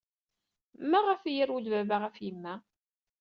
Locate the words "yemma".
2.25-2.55